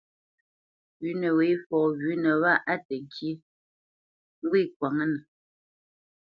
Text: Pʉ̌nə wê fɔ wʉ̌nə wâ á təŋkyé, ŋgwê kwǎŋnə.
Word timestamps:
Pʉ̌nə 0.97 1.29
wê 1.37 1.47
fɔ 1.65 1.77
wʉ̌nə 1.99 2.31
wâ 2.41 2.53
á 2.71 2.75
təŋkyé, 2.87 3.31
ŋgwê 4.43 4.61
kwǎŋnə. 4.75 5.19